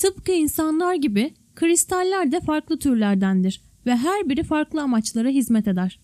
Tıpkı 0.00 0.32
insanlar 0.32 0.94
gibi 0.94 1.34
kristaller 1.54 2.32
de 2.32 2.40
farklı 2.40 2.78
türlerdendir 2.78 3.62
ve 3.86 3.96
her 3.96 4.28
biri 4.28 4.42
farklı 4.42 4.82
amaçlara 4.82 5.28
hizmet 5.28 5.68
eder. 5.68 6.00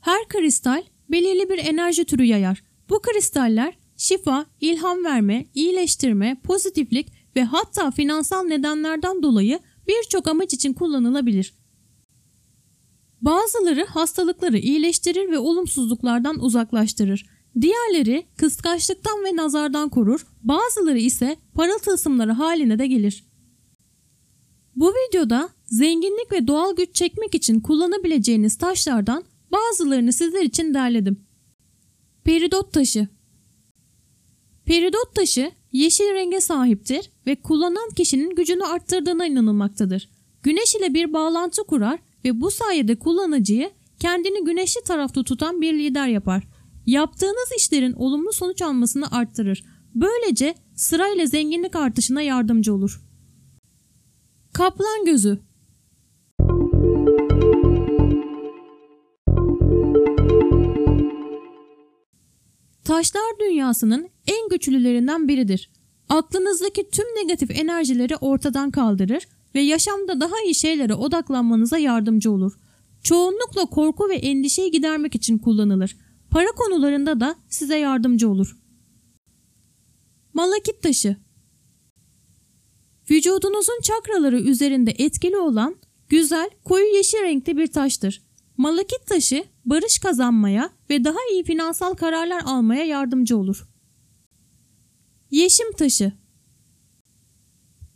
Her 0.00 0.28
kristal 0.28 0.82
belirli 1.10 1.48
bir 1.50 1.58
enerji 1.58 2.04
türü 2.04 2.24
yayar. 2.24 2.62
Bu 2.88 3.02
kristaller 3.02 3.78
şifa, 3.96 4.46
ilham 4.60 5.04
verme, 5.04 5.46
iyileştirme, 5.54 6.40
pozitiflik 6.44 7.12
ve 7.36 7.44
hatta 7.44 7.90
finansal 7.90 8.42
nedenlerden 8.42 9.22
dolayı 9.22 9.60
birçok 9.88 10.28
amaç 10.28 10.54
için 10.54 10.72
kullanılabilir. 10.72 11.54
Bazıları 13.20 13.84
hastalıkları 13.84 14.58
iyileştirir 14.58 15.30
ve 15.30 15.38
olumsuzluklardan 15.38 16.44
uzaklaştırır. 16.44 17.26
Diğerleri 17.60 18.26
kıskançlıktan 18.36 19.24
ve 19.24 19.36
nazardan 19.36 19.88
korur, 19.88 20.26
bazıları 20.42 20.98
ise 20.98 21.36
parıl 21.54 21.78
tılsımları 21.78 22.32
haline 22.32 22.78
de 22.78 22.86
gelir. 22.86 23.24
Bu 24.76 24.92
videoda 24.92 25.48
zenginlik 25.66 26.32
ve 26.32 26.46
doğal 26.46 26.76
güç 26.76 26.94
çekmek 26.94 27.34
için 27.34 27.60
kullanabileceğiniz 27.60 28.58
taşlardan 28.58 29.24
bazılarını 29.52 30.12
sizler 30.12 30.42
için 30.42 30.74
derledim. 30.74 31.20
Peridot 32.24 32.72
taşı 32.72 33.08
Peridot 34.64 35.14
taşı 35.14 35.52
yeşil 35.72 36.14
renge 36.14 36.40
sahiptir 36.40 37.10
ve 37.26 37.36
kullanan 37.36 37.90
kişinin 37.96 38.34
gücünü 38.34 38.64
arttırdığına 38.64 39.26
inanılmaktadır. 39.26 40.08
Güneş 40.42 40.74
ile 40.74 40.94
bir 40.94 41.12
bağlantı 41.12 41.64
kurar 41.64 41.98
ve 42.24 42.40
bu 42.40 42.50
sayede 42.50 42.98
kullanıcıyı 42.98 43.70
kendini 43.98 44.44
güneşli 44.44 44.80
tarafta 44.82 45.22
tutan 45.22 45.60
bir 45.60 45.74
lider 45.74 46.06
yapar. 46.06 46.42
Yaptığınız 46.86 47.52
işlerin 47.58 47.92
olumlu 47.92 48.32
sonuç 48.32 48.62
almasını 48.62 49.10
arttırır. 49.10 49.64
Böylece 49.94 50.54
sırayla 50.74 51.26
zenginlik 51.26 51.76
artışına 51.76 52.22
yardımcı 52.22 52.74
olur. 52.74 53.02
Kaplan 54.52 55.04
gözü 55.04 55.38
Taşlar 62.84 63.38
dünyasının 63.40 64.08
en 64.26 64.48
güçlülerinden 64.48 65.28
biridir. 65.28 65.70
Aklınızdaki 66.08 66.90
tüm 66.90 67.06
negatif 67.06 67.50
enerjileri 67.50 68.16
ortadan 68.16 68.70
kaldırır 68.70 69.28
ve 69.54 69.60
yaşamda 69.60 70.20
daha 70.20 70.34
iyi 70.44 70.54
şeylere 70.54 70.94
odaklanmanıza 70.94 71.78
yardımcı 71.78 72.30
olur. 72.30 72.52
Çoğunlukla 73.02 73.66
korku 73.66 74.08
ve 74.08 74.14
endişeyi 74.14 74.70
gidermek 74.70 75.14
için 75.14 75.38
kullanılır. 75.38 75.96
Para 76.30 76.48
konularında 76.56 77.20
da 77.20 77.36
size 77.48 77.78
yardımcı 77.78 78.28
olur. 78.28 78.56
Malakit 80.34 80.82
taşı 80.82 81.16
Vücudunuzun 83.10 83.80
çakraları 83.82 84.40
üzerinde 84.40 84.90
etkili 84.90 85.36
olan 85.36 85.76
güzel 86.08 86.50
koyu 86.64 86.96
yeşil 86.96 87.22
renkli 87.22 87.56
bir 87.56 87.66
taştır. 87.66 88.22
Malakit 88.56 89.06
taşı 89.06 89.44
barış 89.64 89.98
kazanmaya 89.98 90.70
ve 90.90 91.04
daha 91.04 91.18
iyi 91.32 91.44
finansal 91.44 91.94
kararlar 91.94 92.42
almaya 92.44 92.84
yardımcı 92.84 93.38
olur. 93.38 93.68
Yeşim 95.30 95.72
taşı 95.72 96.12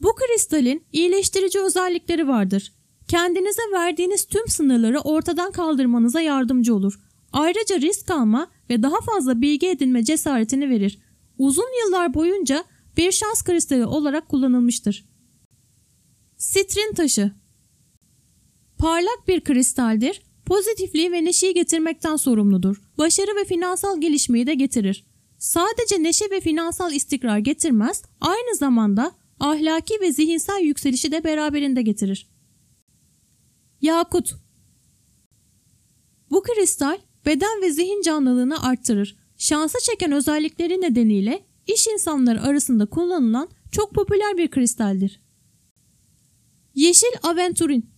Bu 0.01 0.14
kristalin 0.14 0.84
iyileştirici 0.92 1.61
özellikleri 1.61 2.28
vardır. 2.28 2.73
Kendinize 3.08 3.62
verdiğiniz 3.73 4.25
tüm 4.25 4.48
sınırları 4.48 5.01
ortadan 5.01 5.53
kaldırmanıza 5.53 6.20
yardımcı 6.20 6.75
olur. 6.75 7.01
Ayrıca 7.33 7.81
risk 7.81 8.11
alma 8.11 8.50
ve 8.70 8.83
daha 8.83 9.00
fazla 9.00 9.41
bilgi 9.41 9.69
edinme 9.69 10.05
cesaretini 10.05 10.70
verir. 10.70 10.98
Uzun 11.39 11.84
yıllar 11.84 12.14
boyunca 12.14 12.64
bir 12.97 13.12
şans 13.12 13.42
kristali 13.42 13.86
olarak 13.86 14.28
kullanılmıştır. 14.28 15.11
Sitrin 16.36 16.95
taşı 16.95 17.33
Parlak 18.78 19.28
bir 19.28 19.41
kristaldir 19.41 20.23
pozitifliği 20.51 21.12
ve 21.12 21.25
neşeyi 21.25 21.55
getirmekten 21.55 22.17
sorumludur. 22.17 22.83
Başarı 22.98 23.36
ve 23.36 23.45
finansal 23.45 24.01
gelişmeyi 24.01 24.47
de 24.47 24.55
getirir. 24.55 25.07
Sadece 25.39 26.02
neşe 26.02 26.30
ve 26.30 26.41
finansal 26.41 26.92
istikrar 26.92 27.39
getirmez, 27.39 28.02
aynı 28.20 28.57
zamanda 28.57 29.12
ahlaki 29.41 30.01
ve 30.01 30.12
zihinsel 30.12 30.61
yükselişi 30.62 31.12
de 31.12 31.24
beraberinde 31.24 31.83
getirir. 31.83 32.30
Yakut 33.80 34.35
Bu 36.30 36.42
kristal 36.42 36.98
beden 37.27 37.63
ve 37.63 37.70
zihin 37.70 38.03
canlılığını 38.03 38.63
arttırır. 38.63 39.17
Şansı 39.36 39.79
çeken 39.83 40.13
özellikleri 40.13 40.81
nedeniyle 40.81 41.45
iş 41.67 41.86
insanları 41.86 42.42
arasında 42.42 42.86
kullanılan 42.86 43.48
çok 43.73 43.95
popüler 43.95 44.36
bir 44.36 44.51
kristaldir. 44.51 45.20
Yeşil 46.75 47.13
aventurin 47.23 47.91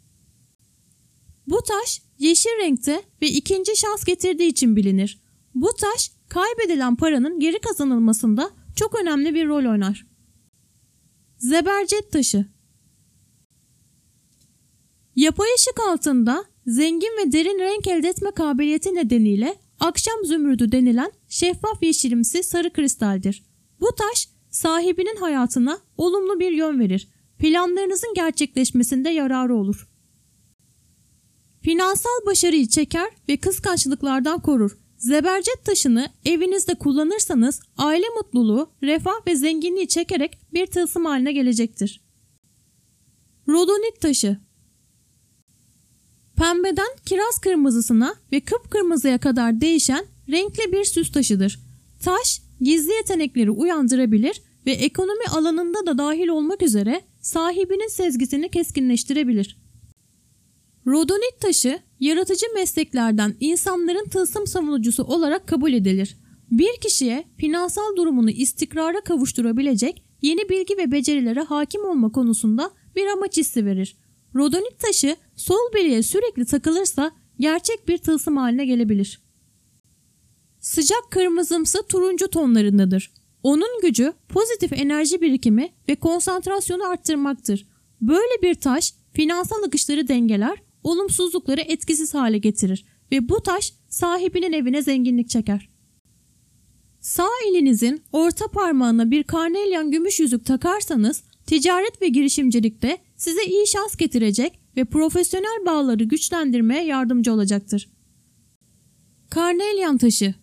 Bu 1.47 1.63
taş 1.63 2.03
yeşil 2.19 2.51
renkte 2.61 3.03
ve 3.23 3.29
ikinci 3.29 3.77
şans 3.77 4.05
getirdiği 4.05 4.49
için 4.49 4.77
bilinir. 4.77 5.23
Bu 5.55 5.75
taş 5.81 6.13
kaybedilen 6.29 6.97
paranın 6.97 7.41
geri 7.41 7.61
kazanılmasında 7.61 8.51
çok 8.77 9.01
önemli 9.01 9.35
bir 9.35 9.47
rol 9.47 9.71
oynar. 9.71 10.07
Zebercet 11.39 12.13
taşı 12.13 12.47
Yapay 15.17 15.49
ışık 15.55 15.81
altında 15.89 16.45
zengin 16.67 17.19
ve 17.19 17.33
derin 17.33 17.59
renk 17.59 17.87
elde 17.87 18.09
etme 18.09 18.31
kabiliyeti 18.31 18.95
nedeniyle 18.95 19.57
akşam 19.81 20.25
zümrüdü 20.25 20.73
denilen 20.73 21.13
şeffaf 21.29 21.83
yeşilimsi 21.83 22.43
sarı 22.43 22.73
kristaldir. 22.73 23.43
Bu 23.81 23.95
taş 23.95 24.29
sahibinin 24.51 25.17
hayatına 25.17 25.79
olumlu 25.97 26.41
bir 26.41 26.53
yön 26.53 26.81
verir. 26.81 27.09
Planlarınızın 27.39 28.15
gerçekleşmesinde 28.15 29.11
yararı 29.11 29.55
olur. 29.55 29.89
Finansal 31.63 32.27
başarıyı 32.27 32.69
çeker 32.69 33.11
ve 33.29 33.37
kıskançlıklardan 33.37 34.41
korur. 34.43 34.79
Zebercet 34.97 35.65
taşını 35.65 36.09
evinizde 36.25 36.75
kullanırsanız 36.75 37.61
aile 37.77 38.07
mutluluğu, 38.17 38.71
refah 38.83 39.27
ve 39.27 39.37
zenginliği 39.37 39.89
çekerek 39.89 40.39
bir 40.53 40.67
tılsım 40.67 41.05
haline 41.05 41.33
gelecektir. 41.33 42.01
Rodonit 43.49 44.01
taşı 44.01 44.39
Pembeden 46.43 46.89
kiraz 47.07 47.39
kırmızısına 47.39 48.15
ve 48.33 48.41
kıpkırmızıya 48.41 49.19
kadar 49.19 49.61
değişen 49.61 50.05
renkli 50.31 50.73
bir 50.73 50.85
süs 50.85 51.13
taşıdır. 51.13 51.59
Taş 52.05 52.43
gizli 52.61 52.93
yetenekleri 52.93 53.51
uyandırabilir 53.51 54.43
ve 54.67 54.73
ekonomi 54.73 55.25
alanında 55.31 55.87
da 55.87 55.99
dahil 55.99 56.29
olmak 56.29 56.63
üzere 56.63 57.01
sahibinin 57.21 57.89
sezgisini 57.89 58.49
keskinleştirebilir. 58.49 59.59
Rodonit 60.87 61.41
taşı 61.41 61.81
yaratıcı 62.01 62.47
mesleklerden 62.55 63.35
insanların 63.41 64.09
tılsım 64.09 64.47
savunucusu 64.47 65.05
olarak 65.05 65.47
kabul 65.49 65.73
edilir. 65.73 66.17
Bir 66.51 66.81
kişiye 66.81 67.25
finansal 67.37 67.97
durumunu 67.97 68.31
istikrara 68.31 69.01
kavuşturabilecek 69.01 70.05
yeni 70.23 70.49
bilgi 70.49 70.77
ve 70.79 70.93
becerilere 70.93 71.41
hakim 71.41 71.85
olma 71.85 72.13
konusunda 72.13 72.71
bir 72.97 73.07
amaç 73.07 73.37
hissi 73.37 73.67
verir. 73.67 73.97
Rodonit 74.35 74.79
taşı 74.79 75.17
sol 75.37 75.73
bileğe 75.75 76.03
sürekli 76.03 76.45
takılırsa 76.45 77.13
gerçek 77.41 77.89
bir 77.89 77.99
tılsım 77.99 78.37
haline 78.37 78.65
gelebilir. 78.65 79.21
Sıcak 80.61 81.11
kırmızımsı 81.11 81.83
turuncu 81.89 82.29
tonlarındadır. 82.29 83.13
Onun 83.43 83.81
gücü 83.83 84.13
pozitif 84.29 84.73
enerji 84.73 85.21
birikimi 85.21 85.73
ve 85.89 85.95
konsantrasyonu 85.95 86.89
arttırmaktır. 86.89 87.67
Böyle 88.01 88.43
bir 88.43 88.55
taş 88.55 88.95
finansal 89.13 89.63
akışları 89.63 90.09
dengeler, 90.09 90.63
olumsuzlukları 90.85 91.61
etkisiz 91.61 92.15
hale 92.15 92.39
getirir 92.39 92.85
ve 93.13 93.29
bu 93.29 93.43
taş 93.43 93.73
sahibinin 93.89 94.53
evine 94.53 94.83
zenginlik 94.83 95.29
çeker. 95.29 95.69
Sağ 97.01 97.29
elinizin 97.49 98.03
orta 98.13 98.49
parmağına 98.49 99.11
bir 99.11 99.23
karnelyan 99.23 99.91
gümüş 99.91 100.21
yüzük 100.21 100.47
takarsanız 100.47 101.23
ticaret 101.47 102.03
ve 102.03 102.09
girişimcilikte 102.09 102.99
size 103.23 103.45
iyi 103.45 103.67
şans 103.67 103.97
getirecek 103.97 104.61
ve 104.77 104.85
profesyonel 104.85 105.67
bağları 105.67 106.05
güçlendirmeye 106.05 106.85
yardımcı 106.85 107.33
olacaktır. 107.33 107.89
Karnelyan 109.31 109.99
taşı 109.99 110.35